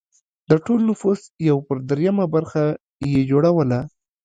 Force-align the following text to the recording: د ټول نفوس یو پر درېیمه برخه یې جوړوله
د 0.49 0.51
ټول 0.65 0.79
نفوس 0.89 1.21
یو 1.49 1.57
پر 1.67 1.77
درېیمه 1.89 2.25
برخه 2.35 2.63
یې 3.11 3.21
جوړوله 3.31 3.79